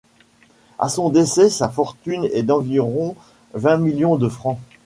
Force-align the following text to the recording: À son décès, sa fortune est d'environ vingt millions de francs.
À 0.79 0.89
son 0.89 1.11
décès, 1.11 1.51
sa 1.51 1.69
fortune 1.69 2.27
est 2.33 2.41
d'environ 2.41 3.15
vingt 3.53 3.77
millions 3.77 4.15
de 4.15 4.29
francs. 4.29 4.57